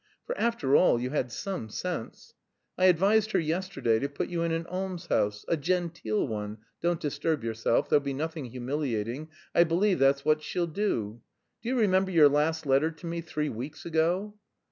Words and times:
For 0.25 0.35
after 0.35 0.75
all 0.75 0.99
you 0.99 1.11
had 1.11 1.31
some 1.31 1.69
sense. 1.69 2.33
I 2.75 2.85
advised 2.85 3.33
her 3.33 3.39
yesterday 3.39 3.99
to 3.99 4.09
put 4.09 4.29
you 4.29 4.41
in 4.41 4.51
an 4.51 4.65
almshouse, 4.65 5.45
a 5.47 5.55
genteel 5.55 6.27
one, 6.27 6.57
don't 6.81 6.99
disturb 6.99 7.43
yourself; 7.43 7.87
there'll 7.87 8.01
be 8.03 8.11
nothing 8.15 8.45
humiliating; 8.45 9.29
I 9.53 9.63
believe 9.63 9.99
that's 9.99 10.25
what 10.25 10.41
she'll 10.41 10.65
do. 10.65 11.21
Do 11.61 11.69
you 11.69 11.77
remember 11.77 12.09
your 12.09 12.29
last 12.29 12.65
letter 12.65 12.89
to 12.89 13.05
me, 13.05 13.21
three 13.21 13.49
weeks 13.49 13.85
ago?" 13.85 14.33